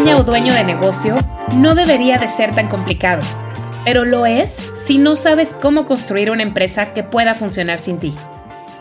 Dueña 0.00 0.18
o 0.18 0.24
dueño 0.24 0.54
de 0.54 0.64
negocio 0.64 1.14
no 1.56 1.74
debería 1.74 2.16
de 2.16 2.26
ser 2.26 2.52
tan 2.52 2.68
complicado, 2.68 3.20
pero 3.84 4.06
lo 4.06 4.24
es 4.24 4.54
si 4.86 4.96
no 4.96 5.14
sabes 5.14 5.54
cómo 5.60 5.84
construir 5.84 6.30
una 6.30 6.42
empresa 6.42 6.94
que 6.94 7.02
pueda 7.02 7.34
funcionar 7.34 7.78
sin 7.78 7.98
ti. 7.98 8.14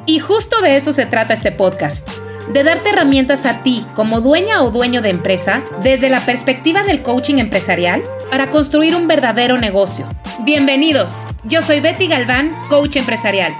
Y 0.05 0.19
justo 0.19 0.61
de 0.61 0.77
eso 0.77 0.93
se 0.93 1.05
trata 1.05 1.33
este 1.33 1.51
podcast, 1.51 2.07
de 2.53 2.63
darte 2.63 2.91
herramientas 2.91 3.45
a 3.45 3.63
ti 3.63 3.85
como 3.95 4.21
dueña 4.21 4.63
o 4.63 4.71
dueño 4.71 5.01
de 5.01 5.09
empresa 5.09 5.61
desde 5.83 6.09
la 6.09 6.21
perspectiva 6.21 6.83
del 6.83 7.01
coaching 7.01 7.39
empresarial 7.39 8.01
para 8.31 8.49
construir 8.49 8.95
un 8.95 9.09
verdadero 9.09 9.57
negocio. 9.57 10.07
Bienvenidos, 10.45 11.17
yo 11.43 11.61
soy 11.61 11.81
Betty 11.81 12.07
Galván, 12.07 12.55
coach 12.69 12.95
empresarial. 12.95 13.53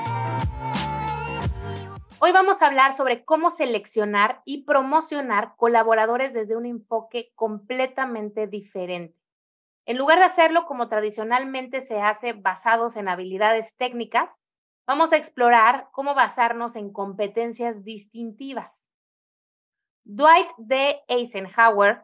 Hoy 2.21 2.33
vamos 2.33 2.61
a 2.61 2.67
hablar 2.67 2.91
sobre 2.91 3.23
cómo 3.23 3.49
seleccionar 3.49 4.41
y 4.43 4.63
promocionar 4.63 5.53
colaboradores 5.55 6.33
desde 6.33 6.57
un 6.57 6.65
enfoque 6.65 7.31
completamente 7.33 8.45
diferente. 8.45 9.17
En 9.85 9.97
lugar 9.97 10.19
de 10.19 10.25
hacerlo 10.25 10.65
como 10.65 10.89
tradicionalmente 10.89 11.79
se 11.79 12.01
hace 12.01 12.33
basados 12.33 12.97
en 12.97 13.07
habilidades 13.07 13.77
técnicas, 13.77 14.43
vamos 14.85 15.13
a 15.13 15.15
explorar 15.15 15.87
cómo 15.93 16.13
basarnos 16.13 16.75
en 16.75 16.91
competencias 16.91 17.85
distintivas. 17.85 18.89
Dwight 20.03 20.49
D. 20.57 20.99
Eisenhower 21.07 22.03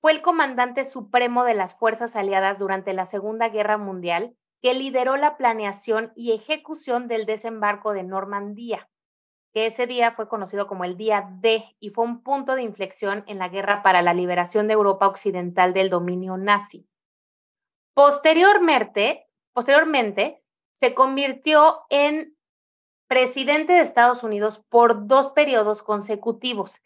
fue 0.00 0.12
el 0.12 0.22
comandante 0.22 0.84
supremo 0.84 1.44
de 1.44 1.52
las 1.52 1.78
fuerzas 1.78 2.16
aliadas 2.16 2.58
durante 2.58 2.94
la 2.94 3.04
Segunda 3.04 3.50
Guerra 3.50 3.76
Mundial 3.76 4.34
que 4.62 4.72
lideró 4.72 5.18
la 5.18 5.36
planeación 5.36 6.12
y 6.16 6.32
ejecución 6.32 7.08
del 7.08 7.26
desembarco 7.26 7.92
de 7.92 8.04
Normandía 8.04 8.88
que 9.52 9.66
ese 9.66 9.86
día 9.86 10.12
fue 10.12 10.28
conocido 10.28 10.66
como 10.66 10.84
el 10.84 10.96
Día 10.96 11.28
D 11.40 11.64
y 11.80 11.90
fue 11.90 12.04
un 12.04 12.22
punto 12.22 12.54
de 12.54 12.62
inflexión 12.62 13.24
en 13.26 13.38
la 13.38 13.48
guerra 13.48 13.82
para 13.82 14.02
la 14.02 14.14
liberación 14.14 14.68
de 14.68 14.74
Europa 14.74 15.08
Occidental 15.08 15.72
del 15.72 15.90
dominio 15.90 16.36
nazi. 16.36 16.86
Posteriormente, 17.94 19.26
posteriormente 19.52 20.42
se 20.74 20.94
convirtió 20.94 21.80
en 21.90 22.36
presidente 23.08 23.72
de 23.72 23.80
Estados 23.80 24.22
Unidos 24.22 24.62
por 24.68 25.08
dos 25.08 25.32
periodos 25.32 25.82
consecutivos. 25.82 26.80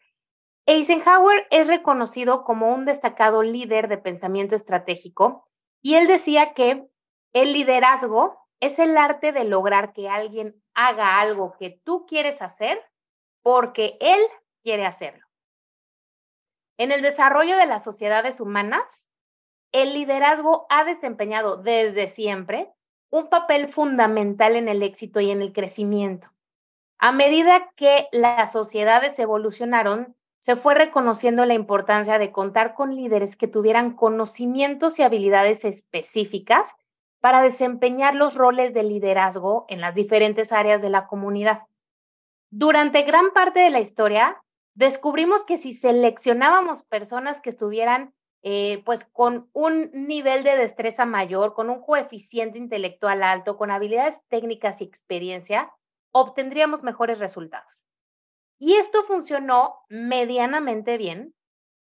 Eisenhower 0.66 1.46
es 1.50 1.68
reconocido 1.68 2.44
como 2.44 2.74
un 2.74 2.86
destacado 2.86 3.42
líder 3.42 3.88
de 3.88 3.98
pensamiento 3.98 4.54
estratégico 4.54 5.46
y 5.82 5.96
él 5.96 6.06
decía 6.06 6.54
que 6.54 6.88
el 7.34 7.52
liderazgo 7.52 8.43
es 8.60 8.78
el 8.78 8.96
arte 8.96 9.32
de 9.32 9.44
lograr 9.44 9.92
que 9.92 10.08
alguien 10.08 10.62
haga 10.74 11.20
algo 11.20 11.56
que 11.58 11.70
tú 11.84 12.06
quieres 12.06 12.42
hacer 12.42 12.80
porque 13.42 13.96
él 14.00 14.20
quiere 14.62 14.86
hacerlo. 14.86 15.26
En 16.78 16.90
el 16.90 17.02
desarrollo 17.02 17.56
de 17.56 17.66
las 17.66 17.84
sociedades 17.84 18.40
humanas, 18.40 19.10
el 19.72 19.92
liderazgo 19.94 20.66
ha 20.70 20.84
desempeñado 20.84 21.56
desde 21.56 22.08
siempre 22.08 22.72
un 23.10 23.28
papel 23.28 23.68
fundamental 23.68 24.56
en 24.56 24.68
el 24.68 24.82
éxito 24.82 25.20
y 25.20 25.30
en 25.30 25.40
el 25.40 25.52
crecimiento. 25.52 26.30
A 26.98 27.12
medida 27.12 27.70
que 27.76 28.08
las 28.12 28.52
sociedades 28.52 29.18
evolucionaron, 29.18 30.16
se 30.40 30.56
fue 30.56 30.74
reconociendo 30.74 31.44
la 31.44 31.54
importancia 31.54 32.18
de 32.18 32.32
contar 32.32 32.74
con 32.74 32.94
líderes 32.96 33.36
que 33.36 33.48
tuvieran 33.48 33.94
conocimientos 33.94 34.98
y 34.98 35.02
habilidades 35.02 35.64
específicas 35.64 36.74
para 37.24 37.40
desempeñar 37.40 38.14
los 38.14 38.34
roles 38.34 38.74
de 38.74 38.82
liderazgo 38.82 39.64
en 39.68 39.80
las 39.80 39.94
diferentes 39.94 40.52
áreas 40.52 40.82
de 40.82 40.90
la 40.90 41.06
comunidad. 41.06 41.62
Durante 42.50 43.00
gran 43.00 43.32
parte 43.32 43.60
de 43.60 43.70
la 43.70 43.80
historia, 43.80 44.42
descubrimos 44.74 45.42
que 45.42 45.56
si 45.56 45.72
seleccionábamos 45.72 46.82
personas 46.82 47.40
que 47.40 47.48
estuvieran 47.48 48.12
eh, 48.42 48.82
pues 48.84 49.06
con 49.06 49.48
un 49.54 49.90
nivel 49.94 50.44
de 50.44 50.54
destreza 50.54 51.06
mayor, 51.06 51.54
con 51.54 51.70
un 51.70 51.80
coeficiente 51.80 52.58
intelectual 52.58 53.22
alto, 53.22 53.56
con 53.56 53.70
habilidades 53.70 54.20
técnicas 54.28 54.82
y 54.82 54.84
experiencia, 54.84 55.72
obtendríamos 56.12 56.82
mejores 56.82 57.20
resultados. 57.20 57.80
Y 58.58 58.74
esto 58.74 59.02
funcionó 59.04 59.76
medianamente 59.88 60.98
bien 60.98 61.32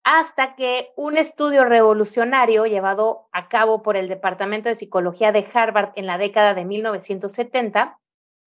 hasta 0.03 0.55
que 0.55 0.91
un 0.95 1.17
estudio 1.17 1.65
revolucionario 1.65 2.65
llevado 2.65 3.27
a 3.31 3.47
cabo 3.47 3.83
por 3.83 3.97
el 3.97 4.07
Departamento 4.07 4.69
de 4.69 4.75
Psicología 4.75 5.31
de 5.31 5.45
Harvard 5.53 5.91
en 5.95 6.07
la 6.07 6.17
década 6.17 6.53
de 6.53 6.65
1970, 6.65 7.99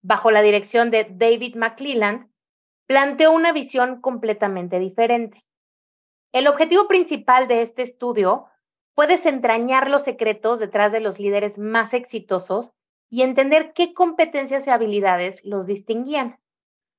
bajo 0.03 0.31
la 0.31 0.43
dirección 0.43 0.91
de 0.91 1.07
David 1.11 1.57
McClelland, 1.57 2.31
planteó 2.87 3.33
una 3.33 3.53
visión 3.53 4.01
completamente 4.01 4.79
diferente. 4.79 5.45
El 6.33 6.49
objetivo 6.49 6.89
principal 6.89 7.47
de 7.49 7.63
este 7.63 7.83
estudio 7.83 8.47
fue 8.95 9.07
desentrañar 9.07 9.91
los 9.91 10.03
secretos 10.03 10.59
detrás 10.59 10.93
de 10.93 11.01
los 11.01 11.19
líderes 11.19 11.59
más 11.59 11.95
exitosos 11.95 12.73
y 13.11 13.23
entender 13.23 13.73
qué 13.75 13.93
competencias 13.93 14.67
y 14.67 14.71
habilidades 14.71 15.45
los 15.45 15.67
distinguían. 15.67 16.39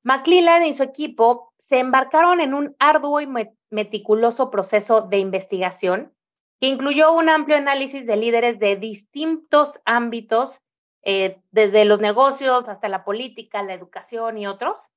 McClelland 0.03 0.65
y 0.65 0.73
su 0.73 0.83
equipo 0.83 1.53
se 1.57 1.79
embarcaron 1.79 2.41
en 2.41 2.53
un 2.53 2.75
arduo 2.79 3.21
y 3.21 3.27
meticuloso 3.69 4.51
proceso 4.51 5.01
de 5.01 5.17
investigación 5.17 6.13
que 6.59 6.67
incluyó 6.67 7.11
un 7.11 7.29
amplio 7.29 7.57
análisis 7.57 8.05
de 8.05 8.15
líderes 8.15 8.59
de 8.59 8.75
distintos 8.77 9.81
ámbitos, 9.85 10.61
eh, 11.03 11.41
desde 11.51 11.83
los 11.83 11.99
negocios 11.99 12.69
hasta 12.69 12.87
la 12.87 13.03
política, 13.03 13.63
la 13.63 13.73
educación 13.73 14.37
y 14.37 14.47
otros. 14.47 14.89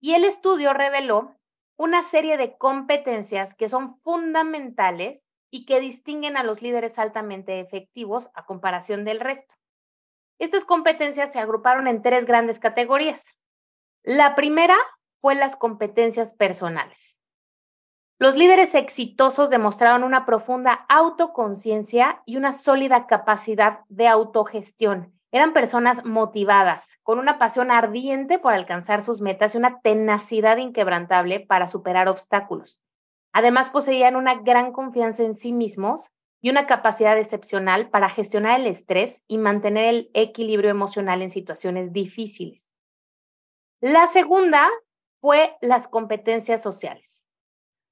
Y 0.00 0.14
el 0.14 0.24
estudio 0.24 0.72
reveló 0.72 1.36
una 1.76 2.02
serie 2.02 2.36
de 2.36 2.56
competencias 2.56 3.54
que 3.54 3.68
son 3.68 4.00
fundamentales 4.00 5.24
y 5.52 5.66
que 5.66 5.78
distinguen 5.78 6.36
a 6.36 6.42
los 6.42 6.62
líderes 6.62 6.98
altamente 6.98 7.60
efectivos 7.60 8.28
a 8.34 8.44
comparación 8.44 9.04
del 9.04 9.20
resto. 9.20 9.54
Estas 10.40 10.64
competencias 10.64 11.32
se 11.32 11.38
agruparon 11.38 11.86
en 11.86 12.02
tres 12.02 12.26
grandes 12.26 12.58
categorías. 12.58 13.38
La 14.06 14.34
primera 14.34 14.76
fue 15.22 15.34
las 15.34 15.56
competencias 15.56 16.30
personales. 16.30 17.18
Los 18.18 18.36
líderes 18.36 18.74
exitosos 18.74 19.48
demostraron 19.48 20.04
una 20.04 20.26
profunda 20.26 20.84
autoconciencia 20.90 22.22
y 22.26 22.36
una 22.36 22.52
sólida 22.52 23.06
capacidad 23.06 23.78
de 23.88 24.06
autogestión. 24.06 25.18
Eran 25.32 25.54
personas 25.54 26.04
motivadas, 26.04 26.98
con 27.02 27.18
una 27.18 27.38
pasión 27.38 27.70
ardiente 27.70 28.38
por 28.38 28.52
alcanzar 28.52 29.00
sus 29.00 29.22
metas 29.22 29.54
y 29.54 29.58
una 29.58 29.80
tenacidad 29.80 30.58
inquebrantable 30.58 31.40
para 31.40 31.66
superar 31.66 32.06
obstáculos. 32.08 32.78
Además, 33.32 33.70
poseían 33.70 34.16
una 34.16 34.34
gran 34.34 34.72
confianza 34.72 35.22
en 35.22 35.34
sí 35.34 35.50
mismos 35.50 36.10
y 36.42 36.50
una 36.50 36.66
capacidad 36.66 37.16
excepcional 37.16 37.88
para 37.88 38.10
gestionar 38.10 38.60
el 38.60 38.66
estrés 38.66 39.22
y 39.28 39.38
mantener 39.38 39.86
el 39.86 40.10
equilibrio 40.12 40.70
emocional 40.70 41.22
en 41.22 41.30
situaciones 41.30 41.94
difíciles. 41.94 42.73
La 43.86 44.06
segunda 44.06 44.66
fue 45.20 45.58
las 45.60 45.88
competencias 45.88 46.62
sociales. 46.62 47.28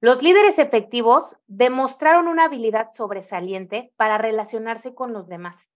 Los 0.00 0.22
líderes 0.22 0.58
efectivos 0.58 1.36
demostraron 1.48 2.28
una 2.28 2.44
habilidad 2.44 2.88
sobresaliente 2.92 3.92
para 3.96 4.16
relacionarse 4.16 4.94
con 4.94 5.12
los 5.12 5.28
demás. 5.28 5.68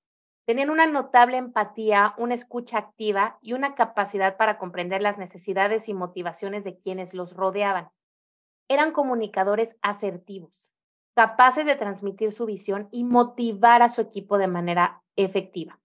Tenían 0.47 0.71
una 0.71 0.87
notable 0.87 1.37
empatía, 1.37 2.15
una 2.17 2.33
escucha 2.33 2.79
activa 2.79 3.39
y 3.43 3.53
una 3.53 3.75
capacidad 3.75 4.39
para 4.39 4.57
comprender 4.57 5.03
las 5.03 5.19
necesidades 5.19 5.87
y 5.87 5.93
motivaciones 5.93 6.65
de 6.65 6.79
quienes 6.79 7.13
los 7.13 7.35
rodeaban. 7.35 7.91
Eran 8.69 8.93
comunicadores 8.93 9.77
asertivos, 9.83 10.71
capaces 11.15 11.67
de 11.67 11.77
transmitir 11.77 12.33
su 12.33 12.47
visión 12.47 12.89
y 12.91 13.05
motivar 13.05 13.83
a 13.83 13.91
su 13.91 14.01
equipo 14.01 14.39
de 14.39 14.49
manera 14.49 15.03
efectiva. 15.15 15.79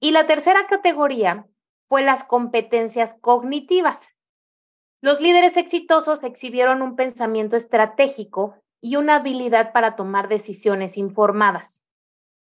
Y 0.00 0.12
la 0.12 0.26
tercera 0.26 0.66
categoría 0.66 1.46
fue 1.88 2.02
las 2.02 2.24
competencias 2.24 3.14
cognitivas. 3.20 4.14
Los 5.00 5.20
líderes 5.20 5.56
exitosos 5.56 6.22
exhibieron 6.22 6.82
un 6.82 6.96
pensamiento 6.96 7.56
estratégico 7.56 8.56
y 8.80 8.96
una 8.96 9.16
habilidad 9.16 9.72
para 9.72 9.96
tomar 9.96 10.28
decisiones 10.28 10.96
informadas. 10.96 11.82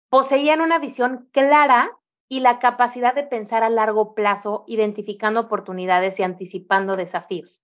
Poseían 0.10 0.62
una 0.62 0.80
visión 0.80 1.28
clara 1.32 1.98
y 2.30 2.40
la 2.40 2.60
capacidad 2.60 3.14
de 3.14 3.24
pensar 3.24 3.64
a 3.64 3.70
largo 3.70 4.16
plazo, 4.16 4.64
identificando 4.68 5.42
oportunidades 5.42 6.20
y 6.20 6.24
anticipando 6.24 6.96
desafíos. 6.96 7.64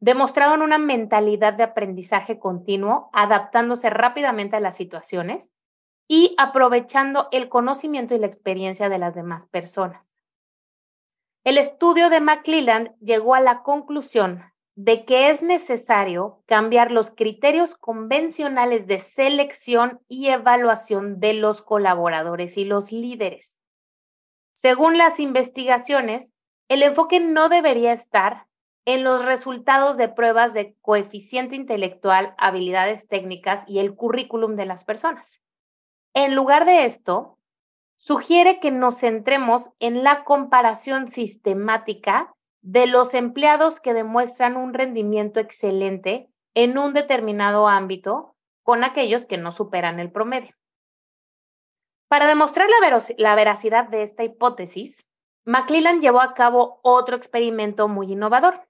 Demostraron 0.00 0.62
una 0.62 0.78
mentalidad 0.78 1.52
de 1.52 1.64
aprendizaje 1.64 2.38
continuo, 2.38 3.10
adaptándose 3.12 3.90
rápidamente 3.90 4.56
a 4.56 4.60
las 4.60 4.76
situaciones 4.76 5.52
y 6.08 6.34
aprovechando 6.38 7.28
el 7.32 7.48
conocimiento 7.50 8.14
y 8.14 8.18
la 8.18 8.26
experiencia 8.26 8.88
de 8.88 8.98
las 8.98 9.14
demás 9.14 9.46
personas. 9.46 10.19
El 11.42 11.56
estudio 11.56 12.10
de 12.10 12.20
McClelland 12.20 12.94
llegó 13.00 13.34
a 13.34 13.40
la 13.40 13.62
conclusión 13.62 14.42
de 14.74 15.06
que 15.06 15.30
es 15.30 15.42
necesario 15.42 16.42
cambiar 16.46 16.90
los 16.90 17.10
criterios 17.10 17.74
convencionales 17.76 18.86
de 18.86 18.98
selección 18.98 20.00
y 20.06 20.28
evaluación 20.28 21.18
de 21.18 21.32
los 21.32 21.62
colaboradores 21.62 22.58
y 22.58 22.66
los 22.66 22.92
líderes. 22.92 23.58
Según 24.52 24.98
las 24.98 25.18
investigaciones, 25.18 26.34
el 26.68 26.82
enfoque 26.82 27.20
no 27.20 27.48
debería 27.48 27.94
estar 27.94 28.46
en 28.84 29.02
los 29.02 29.24
resultados 29.24 29.96
de 29.96 30.08
pruebas 30.08 30.52
de 30.52 30.76
coeficiente 30.82 31.56
intelectual, 31.56 32.34
habilidades 32.36 33.08
técnicas 33.08 33.64
y 33.66 33.78
el 33.78 33.94
currículum 33.94 34.56
de 34.56 34.66
las 34.66 34.84
personas. 34.84 35.40
En 36.12 36.34
lugar 36.34 36.66
de 36.66 36.84
esto, 36.84 37.38
sugiere 38.00 38.60
que 38.60 38.70
nos 38.70 38.98
centremos 38.98 39.70
en 39.78 40.02
la 40.02 40.24
comparación 40.24 41.08
sistemática 41.08 42.32
de 42.62 42.86
los 42.86 43.12
empleados 43.12 43.78
que 43.78 43.92
demuestran 43.92 44.56
un 44.56 44.72
rendimiento 44.72 45.38
excelente 45.38 46.30
en 46.54 46.78
un 46.78 46.94
determinado 46.94 47.68
ámbito 47.68 48.34
con 48.62 48.84
aquellos 48.84 49.26
que 49.26 49.36
no 49.36 49.52
superan 49.52 50.00
el 50.00 50.10
promedio. 50.10 50.56
Para 52.08 52.26
demostrar 52.26 52.68
la, 53.18 53.34
veracidad 53.34 53.88
de 53.88 54.02
esta 54.02 54.24
hipótesis, 54.24 55.06
McClellan 55.44 56.00
llevó 56.00 56.22
a 56.22 56.32
cabo 56.32 56.80
otro 56.82 57.16
experimento 57.16 57.86
muy 57.86 58.12
innovador. 58.12 58.66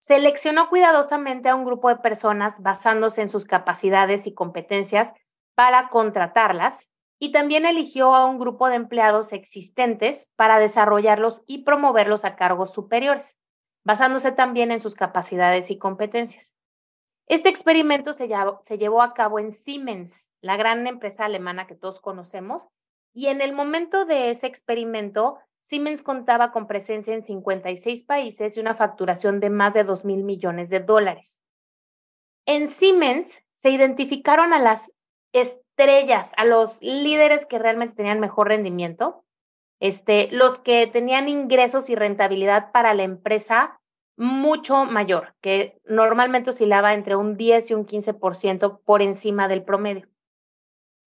Seleccionó 0.00 0.68
cuidadosamente 0.68 1.48
a 1.48 1.54
un 1.54 1.64
grupo 1.64 1.88
de 1.88 1.96
personas 1.96 2.60
basándose 2.60 3.22
en 3.22 3.30
sus 3.30 3.46
capacidades 3.46 4.26
y 4.26 4.34
competencias 4.34 5.14
para 5.54 5.88
contratarlas 5.88 6.90
y 7.24 7.32
también 7.32 7.64
eligió 7.64 8.14
a 8.14 8.26
un 8.26 8.38
grupo 8.38 8.68
de 8.68 8.74
empleados 8.74 9.32
existentes 9.32 10.28
para 10.36 10.58
desarrollarlos 10.58 11.42
y 11.46 11.64
promoverlos 11.64 12.26
a 12.26 12.36
cargos 12.36 12.74
superiores, 12.74 13.38
basándose 13.82 14.30
también 14.30 14.70
en 14.70 14.78
sus 14.78 14.94
capacidades 14.94 15.70
y 15.70 15.78
competencias. 15.78 16.54
Este 17.26 17.48
experimento 17.48 18.12
se, 18.12 18.28
llevó 18.76 19.00
a 19.00 19.14
cabo 19.14 19.38
en 19.38 19.52
Siemens, 19.52 20.30
la 20.42 20.58
gran 20.58 20.86
empresa 20.86 21.24
alemana 21.24 21.66
que 21.66 21.74
todos 21.74 21.98
conocemos, 21.98 22.68
y 23.14 23.28
en 23.28 23.40
el 23.40 23.54
momento 23.54 24.04
de 24.04 24.28
ese 24.28 24.46
experimento, 24.46 25.38
Siemens 25.60 26.02
contaba 26.02 26.52
con 26.52 26.66
presencia 26.66 27.14
en 27.14 27.24
56 27.24 28.04
países 28.04 28.54
y 28.54 28.60
una 28.60 28.74
facturación 28.74 29.40
de 29.40 29.48
más 29.48 29.72
de 29.72 29.84
2 29.84 30.04
mil 30.04 30.24
millones 30.24 30.68
de 30.68 30.80
dólares. 30.80 31.42
En 32.44 32.68
Siemens 32.68 33.42
se 33.54 33.70
identificaron 33.70 34.52
a 34.52 34.58
las 34.58 34.92
estrellas, 35.76 36.32
a 36.36 36.44
los 36.44 36.80
líderes 36.82 37.46
que 37.46 37.58
realmente 37.58 37.96
tenían 37.96 38.20
mejor 38.20 38.48
rendimiento, 38.48 39.24
este, 39.80 40.28
los 40.30 40.58
que 40.58 40.86
tenían 40.86 41.28
ingresos 41.28 41.90
y 41.90 41.96
rentabilidad 41.96 42.70
para 42.72 42.94
la 42.94 43.02
empresa 43.02 43.80
mucho 44.16 44.84
mayor, 44.84 45.34
que 45.40 45.80
normalmente 45.84 46.50
oscilaba 46.50 46.94
entre 46.94 47.16
un 47.16 47.36
10 47.36 47.70
y 47.70 47.74
un 47.74 47.86
15% 47.86 48.80
por 48.84 49.02
encima 49.02 49.48
del 49.48 49.64
promedio. 49.64 50.08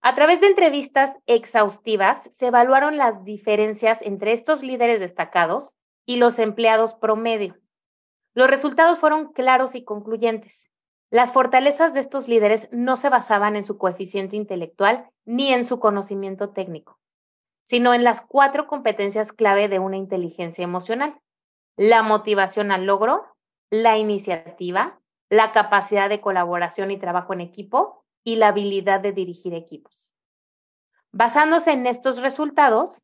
A 0.01 0.13
través 0.15 0.41
de 0.41 0.47
entrevistas 0.47 1.17
exhaustivas 1.25 2.27
se 2.35 2.47
evaluaron 2.47 2.97
las 2.97 3.23
diferencias 3.23 4.01
entre 4.01 4.33
estos 4.33 4.63
líderes 4.63 4.99
destacados 4.99 5.75
y 6.05 6.17
los 6.17 6.39
empleados 6.39 6.93
promedio. 6.93 7.57
Los 8.33 8.49
resultados 8.49 8.99
fueron 8.99 9.31
claros 9.31 9.75
y 9.75 9.83
concluyentes. 9.83 10.69
Las 11.09 11.31
fortalezas 11.31 11.93
de 11.93 12.01
estos 12.01 12.27
líderes 12.27 12.67
no 12.71 12.97
se 12.97 13.09
basaban 13.09 13.55
en 13.55 13.63
su 13.63 13.77
coeficiente 13.77 14.35
intelectual 14.35 15.09
ni 15.25 15.53
en 15.53 15.63
su 15.63 15.79
conocimiento 15.79 16.49
técnico, 16.49 16.99
sino 17.63 17.93
en 17.93 18.03
las 18.03 18.21
cuatro 18.21 18.67
competencias 18.67 19.31
clave 19.31 19.69
de 19.69 19.79
una 19.79 19.95
inteligencia 19.95 20.63
emocional. 20.63 21.19
La 21.77 22.03
motivación 22.03 22.71
al 22.71 22.85
logro, 22.85 23.25
la 23.69 23.97
iniciativa, 23.97 24.99
la 25.29 25.51
capacidad 25.51 26.09
de 26.09 26.19
colaboración 26.19 26.91
y 26.91 26.97
trabajo 26.97 27.33
en 27.33 27.41
equipo 27.41 28.03
y 28.25 28.35
la 28.35 28.49
habilidad 28.49 28.99
de 28.99 29.13
dirigir 29.13 29.53
equipos. 29.53 30.11
Basándose 31.13 31.71
en 31.71 31.87
estos 31.87 32.21
resultados, 32.21 33.01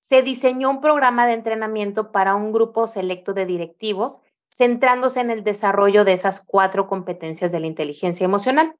se 0.00 0.22
diseñó 0.22 0.70
un 0.70 0.80
programa 0.80 1.26
de 1.26 1.34
entrenamiento 1.34 2.10
para 2.10 2.34
un 2.34 2.52
grupo 2.52 2.88
selecto 2.88 3.32
de 3.32 3.46
directivos 3.46 4.20
centrándose 4.54 5.20
en 5.20 5.30
el 5.30 5.42
desarrollo 5.42 6.04
de 6.04 6.12
esas 6.12 6.40
cuatro 6.40 6.86
competencias 6.86 7.50
de 7.50 7.58
la 7.58 7.66
inteligencia 7.66 8.24
emocional. 8.24 8.76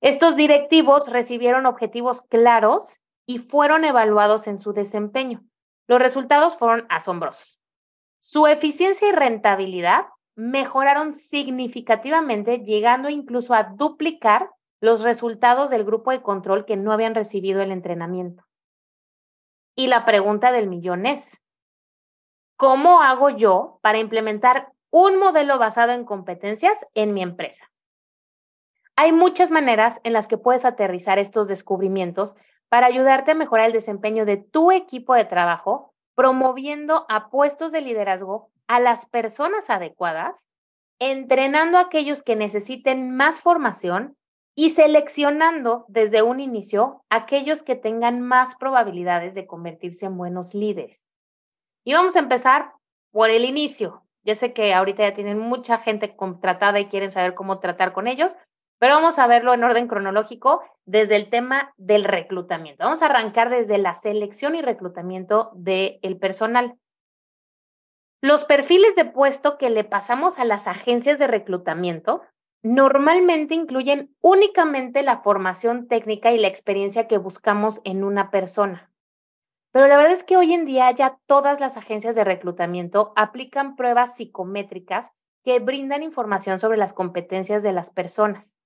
Estos 0.00 0.34
directivos 0.34 1.08
recibieron 1.08 1.66
objetivos 1.66 2.22
claros 2.22 2.98
y 3.24 3.38
fueron 3.38 3.84
evaluados 3.84 4.48
en 4.48 4.58
su 4.58 4.72
desempeño. 4.72 5.44
Los 5.86 6.00
resultados 6.00 6.56
fueron 6.56 6.86
asombrosos. 6.88 7.60
Su 8.18 8.48
eficiencia 8.48 9.08
y 9.08 9.12
rentabilidad 9.12 10.06
mejoraron 10.34 11.12
significativamente, 11.12 12.58
llegando 12.58 13.08
incluso 13.08 13.54
a 13.54 13.64
duplicar 13.64 14.50
los 14.80 15.02
resultados 15.02 15.70
del 15.70 15.84
grupo 15.84 16.10
de 16.10 16.22
control 16.22 16.64
que 16.64 16.76
no 16.76 16.92
habían 16.92 17.14
recibido 17.14 17.62
el 17.62 17.70
entrenamiento. 17.70 18.44
Y 19.76 19.86
la 19.86 20.04
pregunta 20.04 20.50
del 20.50 20.68
millón 20.68 21.06
es, 21.06 21.42
¿cómo 22.56 23.02
hago 23.02 23.30
yo 23.30 23.78
para 23.82 23.98
implementar 23.98 24.72
un 24.90 25.18
modelo 25.18 25.58
basado 25.58 25.92
en 25.92 26.04
competencias 26.04 26.86
en 26.94 27.14
mi 27.14 27.22
empresa. 27.22 27.70
Hay 28.96 29.12
muchas 29.12 29.50
maneras 29.50 30.00
en 30.04 30.12
las 30.12 30.26
que 30.26 30.36
puedes 30.36 30.64
aterrizar 30.64 31.18
estos 31.18 31.48
descubrimientos 31.48 32.34
para 32.68 32.86
ayudarte 32.86 33.30
a 33.30 33.34
mejorar 33.34 33.66
el 33.66 33.72
desempeño 33.72 34.26
de 34.26 34.36
tu 34.36 34.72
equipo 34.72 35.14
de 35.14 35.24
trabajo, 35.24 35.94
promoviendo 36.14 37.06
a 37.08 37.30
puestos 37.30 37.72
de 37.72 37.80
liderazgo 37.80 38.50
a 38.66 38.78
las 38.78 39.06
personas 39.06 39.70
adecuadas, 39.70 40.46
entrenando 40.98 41.78
a 41.78 41.82
aquellos 41.82 42.22
que 42.22 42.36
necesiten 42.36 43.16
más 43.16 43.40
formación 43.40 44.16
y 44.54 44.70
seleccionando 44.70 45.86
desde 45.88 46.22
un 46.22 46.38
inicio 46.38 47.04
aquellos 47.08 47.62
que 47.62 47.76
tengan 47.76 48.20
más 48.20 48.54
probabilidades 48.56 49.34
de 49.34 49.46
convertirse 49.46 50.06
en 50.06 50.18
buenos 50.18 50.52
líderes. 50.54 51.08
Y 51.84 51.94
vamos 51.94 52.14
a 52.16 52.20
empezar 52.20 52.72
por 53.10 53.30
el 53.30 53.44
inicio, 53.44 54.04
ya 54.24 54.34
sé 54.34 54.52
que 54.52 54.74
ahorita 54.74 55.08
ya 55.08 55.14
tienen 55.14 55.38
mucha 55.38 55.78
gente 55.78 56.16
contratada 56.16 56.80
y 56.80 56.86
quieren 56.86 57.10
saber 57.10 57.34
cómo 57.34 57.58
tratar 57.58 57.92
con 57.92 58.06
ellos, 58.06 58.36
pero 58.78 58.94
vamos 58.94 59.18
a 59.18 59.26
verlo 59.26 59.52
en 59.52 59.62
orden 59.62 59.88
cronológico 59.88 60.62
desde 60.86 61.16
el 61.16 61.28
tema 61.28 61.74
del 61.76 62.04
reclutamiento. 62.04 62.84
Vamos 62.84 63.02
a 63.02 63.06
arrancar 63.06 63.50
desde 63.50 63.78
la 63.78 63.94
selección 63.94 64.54
y 64.54 64.62
reclutamiento 64.62 65.50
del 65.54 66.18
personal. 66.18 66.76
Los 68.22 68.44
perfiles 68.44 68.96
de 68.96 69.04
puesto 69.04 69.58
que 69.58 69.70
le 69.70 69.84
pasamos 69.84 70.38
a 70.38 70.44
las 70.44 70.66
agencias 70.66 71.18
de 71.18 71.26
reclutamiento 71.26 72.22
normalmente 72.62 73.54
incluyen 73.54 74.14
únicamente 74.20 75.02
la 75.02 75.18
formación 75.18 75.88
técnica 75.88 76.32
y 76.32 76.38
la 76.38 76.48
experiencia 76.48 77.08
que 77.08 77.18
buscamos 77.18 77.80
en 77.84 78.04
una 78.04 78.30
persona. 78.30 78.89
Pero 79.72 79.86
la 79.86 79.96
verdad 79.96 80.12
es 80.12 80.24
que 80.24 80.36
hoy 80.36 80.52
en 80.52 80.64
día 80.64 80.90
ya 80.90 81.18
todas 81.26 81.60
las 81.60 81.76
agencias 81.76 82.16
de 82.16 82.24
reclutamiento 82.24 83.12
aplican 83.14 83.76
pruebas 83.76 84.16
psicométricas 84.16 85.12
que 85.44 85.60
brindan 85.60 86.02
información 86.02 86.58
sobre 86.58 86.76
las 86.76 86.92
competencias 86.92 87.62
de 87.62 87.72
las 87.72 87.90
personas. 87.90 88.56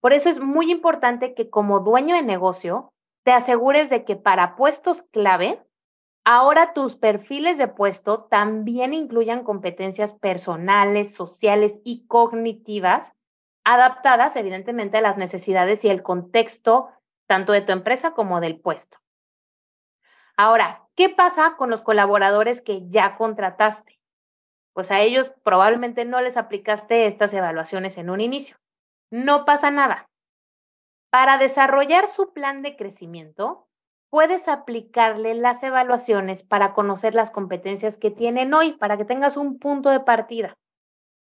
Por 0.00 0.12
eso 0.12 0.28
es 0.28 0.40
muy 0.40 0.70
importante 0.70 1.34
que 1.34 1.50
como 1.50 1.80
dueño 1.80 2.14
de 2.14 2.22
negocio 2.22 2.92
te 3.24 3.32
asegures 3.32 3.90
de 3.90 4.04
que 4.04 4.16
para 4.16 4.56
puestos 4.56 5.02
clave, 5.02 5.62
ahora 6.24 6.72
tus 6.72 6.96
perfiles 6.96 7.58
de 7.58 7.68
puesto 7.68 8.24
también 8.24 8.94
incluyan 8.94 9.44
competencias 9.44 10.12
personales, 10.12 11.14
sociales 11.14 11.80
y 11.84 12.06
cognitivas, 12.06 13.12
adaptadas 13.64 14.34
evidentemente 14.36 14.98
a 14.98 15.02
las 15.02 15.18
necesidades 15.18 15.84
y 15.84 15.88
el 15.88 16.02
contexto 16.02 16.88
tanto 17.26 17.52
de 17.52 17.60
tu 17.60 17.72
empresa 17.72 18.12
como 18.12 18.40
del 18.40 18.58
puesto. 18.58 18.98
Ahora, 20.38 20.86
¿qué 20.94 21.08
pasa 21.08 21.56
con 21.56 21.68
los 21.68 21.82
colaboradores 21.82 22.62
que 22.62 22.88
ya 22.88 23.16
contrataste? 23.16 23.98
Pues 24.72 24.92
a 24.92 25.00
ellos 25.00 25.32
probablemente 25.42 26.04
no 26.04 26.20
les 26.20 26.36
aplicaste 26.36 27.06
estas 27.06 27.34
evaluaciones 27.34 27.98
en 27.98 28.08
un 28.08 28.20
inicio. 28.20 28.56
No 29.10 29.44
pasa 29.44 29.72
nada. 29.72 30.06
Para 31.10 31.38
desarrollar 31.38 32.06
su 32.06 32.32
plan 32.32 32.62
de 32.62 32.76
crecimiento, 32.76 33.66
puedes 34.10 34.46
aplicarle 34.46 35.34
las 35.34 35.60
evaluaciones 35.64 36.44
para 36.44 36.72
conocer 36.72 37.16
las 37.16 37.32
competencias 37.32 37.98
que 37.98 38.12
tienen 38.12 38.54
hoy, 38.54 38.74
para 38.74 38.96
que 38.96 39.04
tengas 39.04 39.36
un 39.36 39.58
punto 39.58 39.90
de 39.90 40.00
partida. 40.00 40.54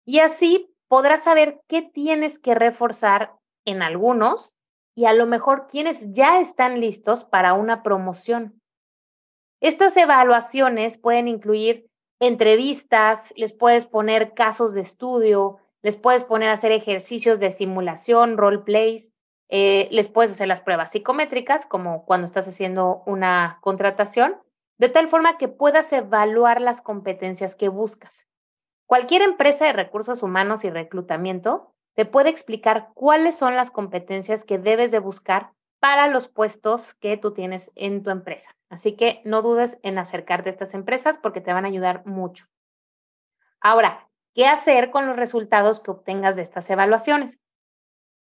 Y 0.06 0.20
así 0.20 0.74
podrás 0.88 1.24
saber 1.24 1.60
qué 1.68 1.82
tienes 1.82 2.38
que 2.38 2.54
reforzar 2.54 3.34
en 3.66 3.82
algunos 3.82 4.54
y 4.96 5.04
a 5.04 5.12
lo 5.12 5.26
mejor 5.26 5.66
quienes 5.66 6.10
ya 6.14 6.40
están 6.40 6.80
listos 6.80 7.24
para 7.24 7.52
una 7.52 7.82
promoción. 7.82 8.62
Estas 9.64 9.96
evaluaciones 9.96 10.98
pueden 10.98 11.26
incluir 11.26 11.86
entrevistas, 12.20 13.32
les 13.34 13.54
puedes 13.54 13.86
poner 13.86 14.34
casos 14.34 14.74
de 14.74 14.82
estudio, 14.82 15.56
les 15.80 15.96
puedes 15.96 16.22
poner 16.22 16.50
a 16.50 16.52
hacer 16.52 16.70
ejercicios 16.70 17.40
de 17.40 17.50
simulación, 17.50 18.36
role 18.36 18.58
plays, 18.58 19.10
eh, 19.48 19.88
les 19.90 20.10
puedes 20.10 20.32
hacer 20.32 20.48
las 20.48 20.60
pruebas 20.60 20.90
psicométricas, 20.90 21.64
como 21.64 22.04
cuando 22.04 22.26
estás 22.26 22.46
haciendo 22.46 23.04
una 23.06 23.56
contratación, 23.62 24.36
de 24.76 24.90
tal 24.90 25.08
forma 25.08 25.38
que 25.38 25.48
puedas 25.48 25.90
evaluar 25.94 26.60
las 26.60 26.82
competencias 26.82 27.56
que 27.56 27.70
buscas. 27.70 28.26
Cualquier 28.84 29.22
empresa 29.22 29.64
de 29.64 29.72
recursos 29.72 30.22
humanos 30.22 30.62
y 30.64 30.68
reclutamiento 30.68 31.72
te 31.94 32.04
puede 32.04 32.28
explicar 32.28 32.90
cuáles 32.92 33.34
son 33.34 33.56
las 33.56 33.70
competencias 33.70 34.44
que 34.44 34.58
debes 34.58 34.90
de 34.90 34.98
buscar 34.98 35.52
para 35.84 36.08
los 36.08 36.28
puestos 36.28 36.94
que 36.94 37.18
tú 37.18 37.34
tienes 37.34 37.70
en 37.74 38.02
tu 38.02 38.08
empresa. 38.08 38.56
Así 38.70 38.96
que 38.96 39.20
no 39.26 39.42
dudes 39.42 39.78
en 39.82 39.98
acercarte 39.98 40.48
a 40.48 40.52
estas 40.52 40.72
empresas 40.72 41.18
porque 41.18 41.42
te 41.42 41.52
van 41.52 41.66
a 41.66 41.68
ayudar 41.68 42.06
mucho. 42.06 42.46
Ahora, 43.60 44.08
¿qué 44.34 44.46
hacer 44.46 44.90
con 44.90 45.06
los 45.06 45.16
resultados 45.16 45.80
que 45.80 45.90
obtengas 45.90 46.36
de 46.36 46.42
estas 46.42 46.70
evaluaciones? 46.70 47.38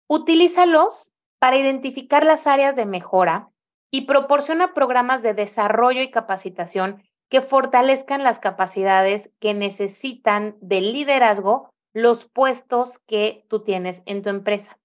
Utilízalos 0.08 1.12
para 1.38 1.58
identificar 1.58 2.24
las 2.24 2.48
áreas 2.48 2.78
de 2.78 2.86
mejora 2.86 3.50
y 3.92 4.06
proporciona 4.06 4.74
programas 4.74 5.22
de 5.22 5.34
desarrollo 5.34 6.02
y 6.02 6.12
capacitación 6.12 7.04
que 7.28 7.42
fortalezcan 7.42 8.24
las 8.24 8.40
capacidades 8.40 9.34
que 9.42 9.54
necesitan 9.54 10.56
de 10.62 10.80
liderazgo 10.80 11.72
los 11.92 12.24
puestos 12.24 13.00
que 13.00 13.44
tú 13.50 13.66
tienes 13.66 14.02
en 14.06 14.22
tu 14.22 14.30
empresa. 14.30 14.80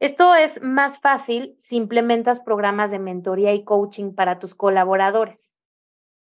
Esto 0.00 0.34
es 0.34 0.62
más 0.62 0.98
fácil 0.98 1.54
si 1.58 1.76
implementas 1.76 2.40
programas 2.40 2.90
de 2.90 2.98
mentoría 2.98 3.52
y 3.52 3.64
coaching 3.64 4.14
para 4.14 4.38
tus 4.38 4.54
colaboradores. 4.54 5.54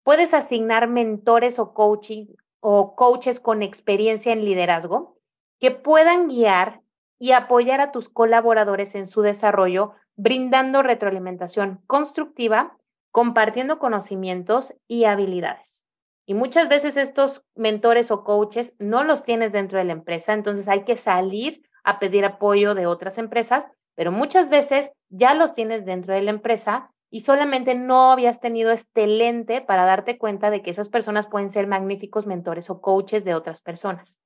Puedes 0.03 0.33
asignar 0.33 0.87
mentores 0.87 1.59
o 1.59 1.73
coaching 1.73 2.27
o 2.61 2.95
coaches 2.95 3.41
con 3.41 3.61
experiencia 3.61 4.31
en 4.31 4.45
liderazgo 4.45 5.17
que 5.59 5.71
puedan 5.71 6.29
guiar 6.29 6.83
y 7.19 7.33
apoyar 7.33 7.81
a 7.81 7.91
tus 7.91 8.07
colaboradores 8.07 8.95
en 8.95 9.07
su 9.07 9.21
desarrollo, 9.21 9.91
brindando 10.15 10.81
retroalimentación 10.81 11.81
constructiva, 11.85 12.77
compartiendo 13.11 13.77
conocimientos 13.77 14.73
y 14.87 15.03
habilidades. 15.03 15.83
Y 16.25 16.33
muchas 16.33 16.69
veces 16.69 16.95
estos 16.95 17.43
mentores 17.55 18.09
o 18.09 18.23
coaches 18.23 18.73
no 18.79 19.03
los 19.03 19.23
tienes 19.23 19.51
dentro 19.51 19.79
de 19.79 19.85
la 19.85 19.93
empresa, 19.93 20.31
entonces 20.31 20.69
hay 20.69 20.85
que 20.85 20.95
salir 20.95 21.61
a 21.85 21.99
pedir 21.99 22.25
apoyo 22.25 22.75
de 22.75 22.87
otras 22.87 23.17
empresas, 23.17 23.67
pero 23.95 24.11
muchas 24.11 24.49
veces 24.49 24.91
ya 25.09 25.33
los 25.33 25.53
tienes 25.53 25.85
dentro 25.85 26.13
de 26.13 26.21
la 26.21 26.31
empresa 26.31 26.91
y 27.09 27.21
solamente 27.21 27.75
no 27.75 28.11
habías 28.11 28.41
tenido 28.41 28.71
este 28.71 29.07
lente 29.07 29.61
para 29.61 29.85
darte 29.85 30.17
cuenta 30.17 30.49
de 30.49 30.61
que 30.61 30.71
esas 30.71 30.89
personas 30.89 31.27
pueden 31.27 31.51
ser 31.51 31.67
magníficos 31.67 32.25
mentores 32.25 32.69
o 32.69 32.81
coaches 32.81 33.23
de 33.23 33.35
otras 33.35 33.61
personas. 33.61 34.19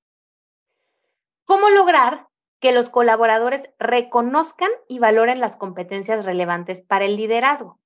¿Cómo 1.45 1.69
lograr 1.69 2.27
que 2.59 2.71
los 2.71 2.89
colaboradores 2.89 3.69
reconozcan 3.77 4.71
y 4.87 4.99
valoren 4.99 5.39
las 5.39 5.55
competencias 5.55 6.25
relevantes 6.25 6.81
para 6.81 7.05
el 7.05 7.15
liderazgo? 7.15 7.79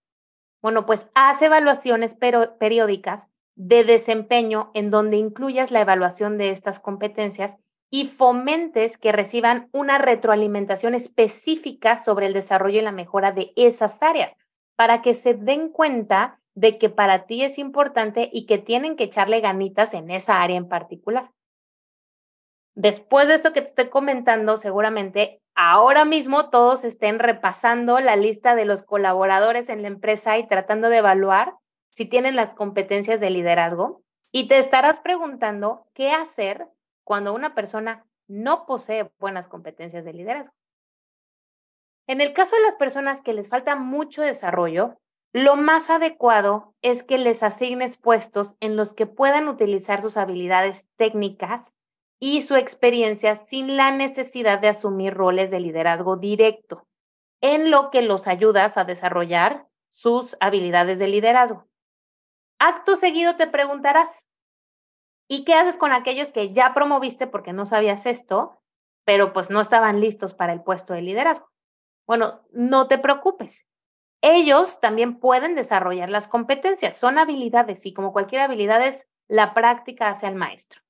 Bueno, 0.62 0.86
pues 0.86 1.10
haz 1.16 1.42
evaluaciones 1.42 2.16
periódicas 2.16 3.28
de 3.56 3.84
desempeño 3.84 4.72
en 4.74 4.90
donde 4.90 5.18
incluyas 5.18 5.72
la 5.72 5.82
evaluación 5.82 6.38
de 6.38 6.50
estas 6.50 6.80
competencias 6.80 7.58
y 7.94 8.08
fomentes 8.08 8.98
que 8.98 9.12
reciban 9.12 9.70
una 9.72 10.00
retroalimentación 10.00 10.96
específica 10.96 12.00
sobre 12.00 12.26
el 12.26 12.34
desarrollo 12.34 12.80
y 12.80 12.82
la 12.82 12.92
mejora 12.92 13.32
de 13.32 13.54
esas 13.56 14.02
áreas, 14.02 14.36
para 14.76 15.04
que 15.04 15.14
se 15.14 15.36
den 15.36 15.70
cuenta 15.70 16.40
de 16.56 16.80
que 16.80 16.90
para 16.90 17.28
ti 17.28 17.44
es 17.44 17.60
importante 17.60 18.32
y 18.34 18.48
que 18.48 18.58
tienen 18.58 18.96
que 18.96 19.04
echarle 19.04 19.42
ganitas 19.42 19.94
en 19.94 20.10
esa 20.10 20.42
área 20.42 20.58
en 20.58 20.68
particular. 20.68 21.30
Después 22.74 23.28
de 23.28 23.36
esto 23.36 23.54
que 23.54 23.62
te 23.62 23.68
estoy 23.68 23.90
comentando, 23.90 24.58
seguramente 24.58 25.40
ahora 25.54 26.04
mismo 26.04 26.50
todos 26.50 26.84
estén 26.86 27.20
repasando 27.20 28.00
la 28.00 28.16
lista 28.16 28.56
de 28.56 28.66
los 28.66 28.82
colaboradores 28.82 29.70
en 29.70 29.84
la 29.84 29.90
empresa 29.90 30.40
y 30.40 30.48
tratando 30.48 30.90
de 30.90 30.98
evaluar 30.98 31.54
si 31.92 32.06
tienen 32.06 32.36
las 32.36 32.56
competencias 32.56 33.20
de 33.20 33.30
liderazgo. 33.30 34.02
Y 34.32 34.48
te 34.48 34.58
estarás 34.58 34.98
preguntando 34.98 35.86
qué 35.94 36.10
hacer 36.10 36.66
cuando 37.04 37.34
una 37.34 37.56
persona 37.56 38.06
no 38.28 38.66
posee 38.66 39.12
buenas 39.20 39.48
competencias 39.48 40.06
de 40.06 40.14
liderazgo. 40.14 40.54
En 42.08 42.22
el 42.22 42.34
caso 42.34 42.56
de 42.56 42.62
las 42.62 42.76
personas 42.76 43.22
que 43.22 43.34
les 43.34 43.50
falta 43.50 43.76
mucho 43.76 44.22
desarrollo, 44.22 44.98
lo 45.34 45.56
más 45.56 45.90
adecuado 45.90 46.76
es 46.82 47.04
que 47.04 47.18
les 47.18 47.42
asignes 47.42 47.98
puestos 47.98 48.56
en 48.60 48.76
los 48.76 48.94
que 48.94 49.08
puedan 49.08 49.48
utilizar 49.48 50.02
sus 50.02 50.18
habilidades 50.18 50.88
técnicas 50.96 51.74
y 52.20 52.42
su 52.44 52.56
experiencia 52.56 53.36
sin 53.36 53.76
la 53.76 53.92
necesidad 53.92 54.60
de 54.60 54.70
asumir 54.70 55.14
roles 55.14 55.50
de 55.50 55.60
liderazgo 55.60 56.18
directo, 56.18 56.88
en 57.42 57.72
lo 57.72 57.90
que 57.90 58.02
los 58.02 58.28
ayudas 58.28 58.78
a 58.78 58.84
desarrollar 58.84 59.68
sus 59.90 60.38
habilidades 60.40 61.00
de 61.00 61.08
liderazgo. 61.08 61.68
Acto 62.60 62.96
seguido 62.96 63.36
te 63.36 63.48
preguntarás, 63.48 64.26
¿Y 65.30 65.46
qué 65.46 65.54
haces 65.54 65.78
con 65.78 65.92
aquellos 65.92 66.32
que 66.32 66.54
ya 66.54 66.74
promoviste 66.74 67.28
porque 67.28 67.54
no 67.54 67.66
sabías 67.66 68.06
esto, 68.06 68.60
pero 69.06 69.34
pues 69.34 69.50
no 69.50 69.62
estaban 69.62 70.00
listos 70.02 70.34
para 70.34 70.54
el 70.54 70.62
puesto 70.64 70.94
de 70.94 71.02
liderazgo? 71.02 71.48
Bueno, 72.08 72.42
no 72.52 72.88
te 72.88 72.98
preocupes. 72.98 73.66
Ellos 74.22 74.80
también 74.80 75.20
pueden 75.20 75.56
desarrollar 75.56 76.10
las 76.10 76.28
competencias, 76.28 76.98
son 76.98 77.18
habilidades 77.18 77.86
y 77.86 77.94
como 77.94 78.14
cualquier 78.14 78.42
habilidad 78.42 78.86
es 78.86 79.08
la 79.28 79.54
práctica 79.54 80.10
hacia 80.10 80.30
el 80.30 80.36
maestro. 80.36 80.82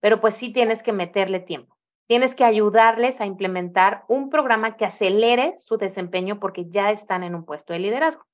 Pero 0.00 0.20
pues 0.20 0.34
sí 0.34 0.52
tienes 0.52 0.82
que 0.82 0.92
meterle 0.92 1.40
tiempo. 1.40 1.76
Tienes 2.06 2.34
que 2.34 2.44
ayudarles 2.44 3.20
a 3.20 3.26
implementar 3.26 4.04
un 4.08 4.30
programa 4.30 4.76
que 4.76 4.84
acelere 4.84 5.54
su 5.56 5.76
desempeño 5.76 6.38
porque 6.38 6.66
ya 6.68 6.90
están 6.90 7.24
en 7.24 7.34
un 7.34 7.44
puesto 7.44 7.72
de 7.72 7.80
liderazgo. 7.80 8.24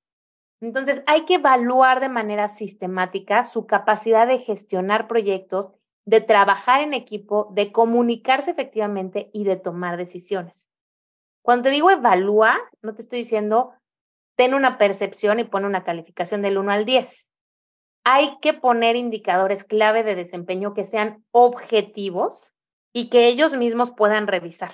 Entonces, 0.62 1.02
hay 1.06 1.24
que 1.24 1.34
evaluar 1.34 1.98
de 1.98 2.08
manera 2.08 2.46
sistemática 2.46 3.42
su 3.42 3.66
capacidad 3.66 4.28
de 4.28 4.38
gestionar 4.38 5.08
proyectos, 5.08 5.72
de 6.06 6.20
trabajar 6.20 6.82
en 6.82 6.94
equipo, 6.94 7.48
de 7.52 7.72
comunicarse 7.72 8.52
efectivamente 8.52 9.28
y 9.32 9.42
de 9.42 9.56
tomar 9.56 9.96
decisiones. 9.96 10.68
Cuando 11.42 11.64
te 11.64 11.70
digo 11.70 11.90
evalúa, 11.90 12.60
no 12.80 12.94
te 12.94 13.02
estoy 13.02 13.18
diciendo 13.18 13.72
ten 14.36 14.54
una 14.54 14.78
percepción 14.78 15.40
y 15.40 15.44
pon 15.44 15.64
una 15.64 15.82
calificación 15.82 16.42
del 16.42 16.56
1 16.56 16.70
al 16.70 16.84
10. 16.84 17.28
Hay 18.04 18.38
que 18.40 18.54
poner 18.54 18.94
indicadores 18.94 19.64
clave 19.64 20.04
de 20.04 20.14
desempeño 20.14 20.74
que 20.74 20.84
sean 20.84 21.24
objetivos 21.32 22.52
y 22.92 23.10
que 23.10 23.26
ellos 23.26 23.54
mismos 23.54 23.90
puedan 23.90 24.28
revisar. 24.28 24.72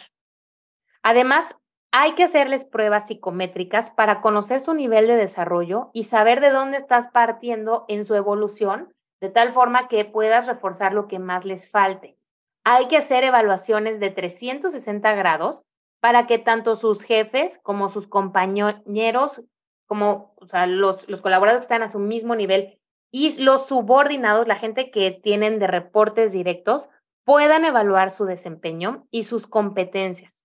Además, 1.03 1.57
hay 1.91 2.13
que 2.13 2.25
hacerles 2.25 2.65
pruebas 2.65 3.07
psicométricas 3.07 3.91
para 3.91 4.21
conocer 4.21 4.61
su 4.61 4.75
nivel 4.75 5.07
de 5.07 5.17
desarrollo 5.17 5.91
y 5.93 6.05
saber 6.05 6.41
de 6.41 6.51
dónde 6.51 6.77
estás 6.77 7.09
partiendo 7.09 7.85
en 7.89 8.05
su 8.05 8.15
evolución, 8.15 8.93
de 9.21 9.31
tal 9.31 9.53
forma 9.53 9.89
que 9.89 10.05
puedas 10.05 10.47
reforzar 10.47 10.93
lo 10.93 11.09
que 11.09 11.19
más 11.19 11.45
les 11.45 11.71
falte. 11.71 12.17
Hay 12.65 12.89
que 12.89 12.99
hacer 12.99 13.25
evaluaciones 13.25 14.01
de 14.01 14.11
360 14.11 15.15
grados 15.15 15.65
para 16.01 16.27
que 16.27 16.39
tanto 16.39 16.75
sus 16.75 17.03
jefes 17.03 17.59
como 17.63 17.89
sus 17.89 18.07
compañeros, 18.07 19.43
como 19.87 20.35
los, 20.67 21.09
los 21.09 21.23
colaboradores 21.23 21.67
que 21.67 21.73
están 21.73 21.83
a 21.83 21.89
su 21.89 21.99
mismo 21.99 22.37
nivel 22.37 22.79
y 23.11 23.43
los 23.43 23.67
subordinados, 23.67 24.47
la 24.47 24.57
gente 24.57 24.91
que 24.91 25.11
tienen 25.11 25.59
de 25.59 25.67
reportes 25.67 26.33
directos, 26.33 26.91
puedan 27.25 27.65
evaluar 27.65 28.11
su 28.11 28.27
desempeño 28.27 29.07
y 29.11 29.23
sus 29.23 29.47
competencias. 29.47 30.45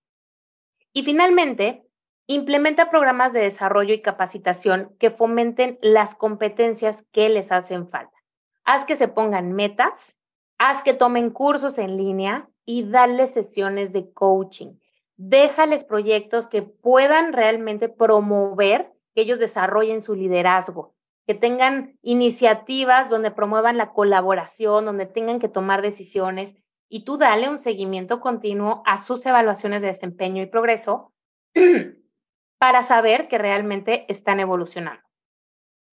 Y 0.94 1.02
finalmente, 1.02 1.84
implementa 2.26 2.88
programas 2.88 3.32
de 3.32 3.40
desarrollo 3.40 3.92
y 3.92 4.00
capacitación 4.00 4.94
que 5.00 5.10
fomenten 5.10 5.76
las 5.82 6.14
competencias 6.14 7.04
que 7.10 7.28
les 7.28 7.50
hacen 7.50 7.88
falta. 7.88 8.16
Haz 8.64 8.84
que 8.84 8.94
se 8.94 9.08
pongan 9.08 9.52
metas, 9.52 10.18
haz 10.56 10.82
que 10.82 10.94
tomen 10.94 11.30
cursos 11.30 11.78
en 11.78 11.96
línea 11.96 12.48
y 12.64 12.88
dale 12.88 13.26
sesiones 13.26 13.92
de 13.92 14.12
coaching. 14.12 14.78
Déjales 15.16 15.82
proyectos 15.82 16.46
que 16.46 16.62
puedan 16.62 17.32
realmente 17.32 17.88
promover 17.88 18.92
que 19.14 19.22
ellos 19.22 19.40
desarrollen 19.40 20.00
su 20.00 20.14
liderazgo, 20.14 20.94
que 21.26 21.34
tengan 21.34 21.98
iniciativas 22.02 23.08
donde 23.08 23.32
promuevan 23.32 23.76
la 23.76 23.92
colaboración, 23.92 24.84
donde 24.84 25.06
tengan 25.06 25.40
que 25.40 25.48
tomar 25.48 25.82
decisiones 25.82 26.54
y 26.88 27.04
tú 27.04 27.18
dale 27.18 27.48
un 27.48 27.58
seguimiento 27.58 28.20
continuo 28.20 28.82
a 28.86 28.98
sus 28.98 29.24
evaluaciones 29.26 29.82
de 29.82 29.88
desempeño 29.88 30.42
y 30.42 30.46
progreso 30.46 31.12
para 32.58 32.82
saber 32.82 33.28
que 33.28 33.38
realmente 33.38 34.04
están 34.08 34.40
evolucionando. 34.40 35.02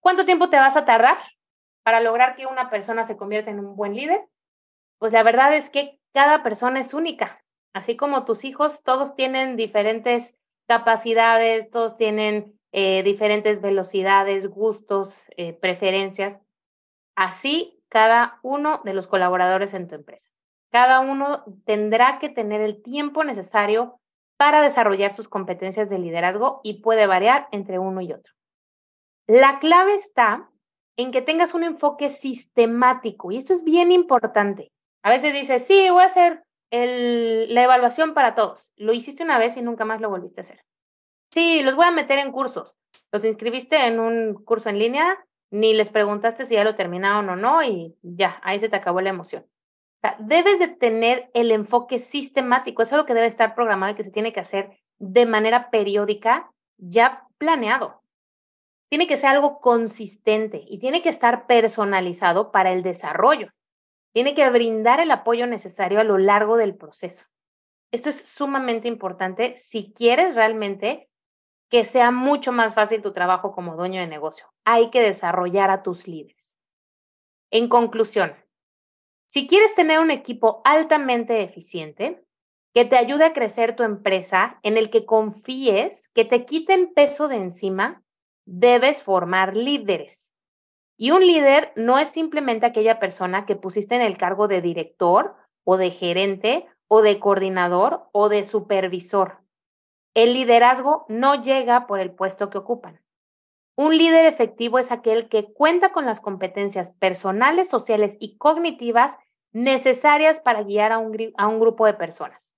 ¿Cuánto 0.01 0.25
tiempo 0.25 0.49
te 0.49 0.57
vas 0.57 0.75
a 0.75 0.85
tardar 0.85 1.17
para 1.83 2.01
lograr 2.01 2.35
que 2.35 2.45
una 2.45 2.69
persona 2.69 3.03
se 3.03 3.17
convierta 3.17 3.51
en 3.51 3.59
un 3.59 3.75
buen 3.75 3.95
líder? 3.95 4.21
Pues 4.99 5.13
la 5.13 5.23
verdad 5.23 5.55
es 5.55 5.69
que 5.69 5.99
cada 6.13 6.43
persona 6.43 6.79
es 6.79 6.93
única. 6.93 7.43
Así 7.73 7.95
como 7.95 8.25
tus 8.25 8.43
hijos, 8.43 8.83
todos 8.83 9.15
tienen 9.15 9.55
diferentes 9.55 10.35
capacidades, 10.67 11.69
todos 11.69 11.97
tienen 11.97 12.59
eh, 12.71 13.03
diferentes 13.03 13.61
velocidades, 13.61 14.47
gustos, 14.47 15.25
eh, 15.37 15.53
preferencias. 15.53 16.41
Así 17.15 17.83
cada 17.89 18.39
uno 18.41 18.81
de 18.85 18.93
los 18.93 19.07
colaboradores 19.07 19.73
en 19.73 19.87
tu 19.87 19.95
empresa. 19.95 20.31
Cada 20.71 21.01
uno 21.01 21.43
tendrá 21.65 22.17
que 22.19 22.29
tener 22.29 22.61
el 22.61 22.81
tiempo 22.81 23.23
necesario 23.23 23.99
para 24.37 24.61
desarrollar 24.61 25.13
sus 25.13 25.27
competencias 25.27 25.89
de 25.89 25.99
liderazgo 25.99 26.61
y 26.63 26.81
puede 26.81 27.05
variar 27.05 27.47
entre 27.51 27.77
uno 27.77 28.01
y 28.01 28.13
otro. 28.13 28.33
La 29.27 29.59
clave 29.59 29.93
está 29.93 30.49
en 30.97 31.11
que 31.11 31.21
tengas 31.21 31.53
un 31.53 31.63
enfoque 31.63 32.09
sistemático 32.09 33.31
y 33.31 33.37
esto 33.37 33.53
es 33.53 33.63
bien 33.63 33.91
importante. 33.91 34.71
A 35.03 35.09
veces 35.09 35.33
dices, 35.33 35.65
sí, 35.65 35.89
voy 35.89 36.03
a 36.03 36.07
hacer 36.07 36.43
la 36.71 37.63
evaluación 37.63 38.13
para 38.13 38.33
todos. 38.33 38.71
Lo 38.77 38.93
hiciste 38.93 39.23
una 39.23 39.37
vez 39.37 39.57
y 39.57 39.61
nunca 39.61 39.85
más 39.85 39.99
lo 39.99 40.09
volviste 40.09 40.41
a 40.41 40.43
hacer. 40.43 40.61
Sí, 41.31 41.61
los 41.63 41.75
voy 41.75 41.85
a 41.85 41.91
meter 41.91 42.19
en 42.19 42.31
cursos. 42.31 42.77
Los 43.11 43.25
inscribiste 43.25 43.85
en 43.87 43.99
un 43.99 44.33
curso 44.45 44.69
en 44.69 44.79
línea, 44.79 45.17
ni 45.49 45.73
les 45.73 45.89
preguntaste 45.89 46.45
si 46.45 46.55
ya 46.55 46.63
lo 46.63 46.75
terminaron 46.75 47.29
o 47.29 47.35
no 47.35 47.61
y 47.63 47.95
ya, 48.01 48.39
ahí 48.43 48.59
se 48.59 48.69
te 48.69 48.75
acabó 48.75 49.01
la 49.01 49.09
emoción. 49.09 49.45
Debes 50.19 50.57
de 50.59 50.67
tener 50.67 51.29
el 51.33 51.51
enfoque 51.51 51.99
sistemático, 51.99 52.81
es 52.81 52.91
algo 52.91 53.05
que 53.05 53.13
debe 53.13 53.27
estar 53.27 53.53
programado 53.53 53.93
y 53.93 53.95
que 53.95 54.03
se 54.03 54.11
tiene 54.11 54.33
que 54.33 54.39
hacer 54.39 54.79
de 54.97 55.25
manera 55.25 55.69
periódica, 55.69 56.51
ya 56.77 57.27
planeado. 57.37 58.01
Tiene 58.89 59.07
que 59.07 59.17
ser 59.17 59.29
algo 59.29 59.61
consistente 59.61 60.63
y 60.67 60.79
tiene 60.79 61.01
que 61.01 61.09
estar 61.09 61.45
personalizado 61.45 62.51
para 62.51 62.73
el 62.73 62.83
desarrollo. 62.83 63.51
Tiene 64.13 64.33
que 64.33 64.49
brindar 64.49 64.99
el 64.99 65.11
apoyo 65.11 65.47
necesario 65.47 65.99
a 65.99 66.03
lo 66.03 66.17
largo 66.17 66.57
del 66.57 66.75
proceso. 66.75 67.27
Esto 67.91 68.09
es 68.09 68.21
sumamente 68.21 68.87
importante 68.87 69.55
si 69.57 69.93
quieres 69.93 70.35
realmente 70.35 71.09
que 71.69 71.83
sea 71.85 72.11
mucho 72.11 72.51
más 72.51 72.73
fácil 72.73 73.01
tu 73.01 73.13
trabajo 73.13 73.53
como 73.53 73.77
dueño 73.77 74.01
de 74.01 74.07
negocio. 74.07 74.47
Hay 74.65 74.89
que 74.89 75.01
desarrollar 75.01 75.69
a 75.69 75.83
tus 75.83 76.07
líderes. 76.07 76.57
En 77.49 77.69
conclusión, 77.69 78.35
si 79.31 79.47
quieres 79.47 79.73
tener 79.73 80.01
un 80.01 80.11
equipo 80.11 80.61
altamente 80.65 81.41
eficiente, 81.41 82.21
que 82.73 82.83
te 82.83 82.97
ayude 82.97 83.23
a 83.23 83.31
crecer 83.31 83.77
tu 83.77 83.83
empresa, 83.83 84.59
en 84.61 84.75
el 84.75 84.89
que 84.89 85.05
confíes, 85.05 86.09
que 86.09 86.25
te 86.25 86.43
quiten 86.43 86.93
peso 86.93 87.29
de 87.29 87.37
encima, 87.37 88.03
debes 88.45 89.03
formar 89.03 89.55
líderes. 89.55 90.33
Y 90.97 91.11
un 91.11 91.25
líder 91.25 91.71
no 91.77 91.97
es 91.97 92.09
simplemente 92.09 92.65
aquella 92.65 92.99
persona 92.99 93.45
que 93.45 93.55
pusiste 93.55 93.95
en 93.95 94.01
el 94.01 94.17
cargo 94.17 94.49
de 94.49 94.61
director 94.61 95.37
o 95.63 95.77
de 95.77 95.91
gerente 95.91 96.67
o 96.89 97.01
de 97.01 97.17
coordinador 97.21 98.09
o 98.11 98.27
de 98.27 98.43
supervisor. 98.43 99.37
El 100.13 100.33
liderazgo 100.33 101.05
no 101.07 101.41
llega 101.41 101.87
por 101.87 102.01
el 102.01 102.11
puesto 102.11 102.49
que 102.49 102.57
ocupan. 102.57 102.99
Un 103.75 103.97
líder 103.97 104.25
efectivo 104.25 104.79
es 104.79 104.91
aquel 104.91 105.29
que 105.29 105.53
cuenta 105.53 105.91
con 105.91 106.05
las 106.05 106.19
competencias 106.19 106.91
personales, 106.99 107.69
sociales 107.69 108.17
y 108.19 108.37
cognitivas 108.37 109.17
necesarias 109.53 110.39
para 110.39 110.63
guiar 110.63 110.91
a 110.91 110.97
un, 110.97 111.59
grupo 111.59 111.85
de 111.85 111.93
personas. 111.93 112.53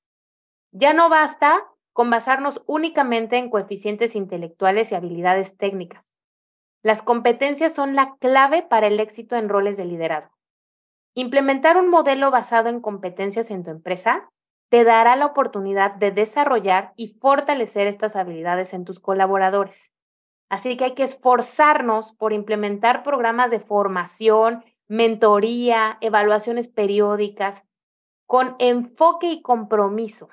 Ya 0.72 0.93
no 0.93 1.10
basta 1.10 1.65
con 1.91 2.10
basarnos 2.10 2.63
únicamente 2.65 3.38
en 3.38 3.50
coeficientes 3.50 4.15
intelectuales 4.15 4.91
y 4.91 4.96
habilidades 4.96 5.58
técnicas. 5.58 6.17
Las 6.82 7.01
competencias 7.01 7.74
son 7.74 7.96
la 7.96 8.15
clave 8.20 8.63
para 8.63 8.88
el 8.88 9.00
éxito 9.00 9.36
en 9.36 9.50
roles 9.50 9.77
de 9.77 9.86
liderazgo. 9.86 10.36
Implementar 11.13 11.77
un 11.77 11.89
modelo 11.89 12.32
basado 12.32 12.70
en 12.70 12.82
competencias 12.82 13.51
en 13.51 13.63
tu 13.63 13.70
empresa 13.70 14.32
te 14.70 14.84
dará 14.84 15.15
la 15.15 15.27
oportunidad 15.27 15.93
de 15.93 16.10
desarrollar 16.10 16.93
y 16.96 17.20
fortalecer 17.22 17.86
estas 17.86 18.15
habilidades 18.15 18.74
en 18.74 18.84
tus 18.84 19.00
colaboradores. 19.00 19.92
Así 20.50 20.77
que 20.77 20.85
hay 20.85 20.93
que 20.93 21.03
esforzarnos 21.03 22.13
por 22.13 22.33
implementar 22.33 23.03
programas 23.03 23.51
de 23.51 23.59
formación, 23.59 24.63
mentoría, 24.88 25.97
evaluaciones 26.01 26.67
periódicas, 26.67 27.63
con 28.27 28.55
enfoque 28.59 29.31
y 29.31 29.41
compromiso, 29.41 30.29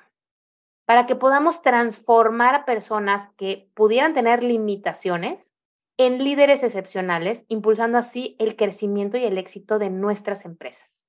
para 0.85 1.05
que 1.05 1.15
podamos 1.15 1.61
transformar 1.61 2.55
a 2.55 2.65
personas 2.65 3.29
que 3.37 3.69
pudieran 3.73 4.13
tener 4.13 4.43
limitaciones 4.43 5.51
en 5.97 6.23
líderes 6.23 6.63
excepcionales, 6.63 7.45
impulsando 7.47 7.97
así 7.97 8.35
el 8.39 8.55
crecimiento 8.55 9.17
y 9.17 9.25
el 9.25 9.37
éxito 9.37 9.77
de 9.77 9.89
nuestras 9.89 10.45
empresas. 10.45 11.07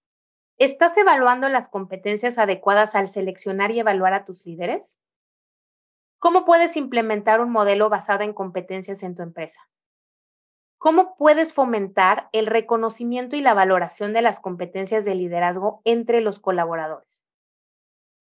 ¿Estás 0.59 0.97
evaluando 0.97 1.49
las 1.49 1.69
competencias 1.69 2.39
adecuadas 2.39 2.95
al 2.95 3.09
seleccionar 3.09 3.71
y 3.71 3.81
evaluar 3.81 4.13
a 4.13 4.25
tus 4.25 4.45
líderes? 4.45 5.01
¿Cómo 6.23 6.45
puedes 6.45 6.77
implementar 6.77 7.41
un 7.41 7.51
modelo 7.51 7.89
basado 7.89 8.23
en 8.23 8.33
competencias 8.33 9.03
en 9.03 9.17
tu 9.17 9.25
empresa? 9.25 9.61
¿Cómo 10.79 11.17
puedes 11.17 11.53
fomentar 11.53 12.29
el 12.31 12.47
reconocimiento 12.47 13.35
y 13.35 13.41
la 13.41 13.55
valoración 13.55 14.13
de 14.13 14.23
las 14.23 14.39
competencias 14.39 15.05
de 15.05 15.17
liderazgo 15.17 15.83
entre 15.85 16.21
los 16.21 16.39
colaboradores? 16.39 17.27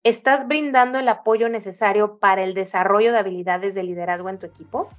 ¿Estás 0.04 0.48
brindando 0.48 0.98
el 0.98 1.10
apoyo 1.10 1.48
necesario 1.48 2.18
para 2.18 2.44
el 2.44 2.56
desarrollo 2.56 3.12
de 3.12 3.20
habilidades 3.20 3.76
de 3.76 3.84
liderazgo 3.84 4.30
en 4.30 4.40
tu 4.40 4.48
equipo? 4.48 4.90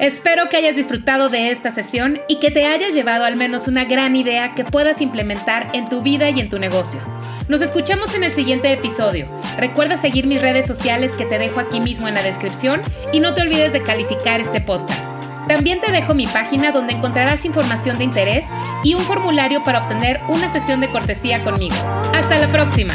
Espero 0.00 0.48
que 0.48 0.56
hayas 0.56 0.76
disfrutado 0.76 1.28
de 1.28 1.50
esta 1.50 1.70
sesión 1.70 2.22
y 2.26 2.38
que 2.38 2.50
te 2.50 2.64
hayas 2.64 2.94
llevado 2.94 3.26
al 3.26 3.36
menos 3.36 3.68
una 3.68 3.84
gran 3.84 4.16
idea 4.16 4.54
que 4.54 4.64
puedas 4.64 5.02
implementar 5.02 5.68
en 5.74 5.90
tu 5.90 6.00
vida 6.00 6.30
y 6.30 6.40
en 6.40 6.48
tu 6.48 6.58
negocio. 6.58 7.00
Nos 7.48 7.60
escuchamos 7.60 8.14
en 8.14 8.24
el 8.24 8.32
siguiente 8.32 8.72
episodio. 8.72 9.28
Recuerda 9.58 9.98
seguir 9.98 10.26
mis 10.26 10.40
redes 10.40 10.66
sociales 10.66 11.16
que 11.16 11.26
te 11.26 11.38
dejo 11.38 11.60
aquí 11.60 11.82
mismo 11.82 12.08
en 12.08 12.14
la 12.14 12.22
descripción 12.22 12.80
y 13.12 13.20
no 13.20 13.34
te 13.34 13.42
olvides 13.42 13.74
de 13.74 13.82
calificar 13.82 14.40
este 14.40 14.62
podcast. 14.62 15.12
También 15.48 15.80
te 15.80 15.92
dejo 15.92 16.14
mi 16.14 16.26
página 16.26 16.72
donde 16.72 16.94
encontrarás 16.94 17.44
información 17.44 17.98
de 17.98 18.04
interés 18.04 18.46
y 18.82 18.94
un 18.94 19.02
formulario 19.02 19.62
para 19.64 19.80
obtener 19.82 20.22
una 20.28 20.50
sesión 20.50 20.80
de 20.80 20.88
cortesía 20.88 21.44
conmigo. 21.44 21.76
Hasta 22.14 22.38
la 22.38 22.50
próxima. 22.50 22.94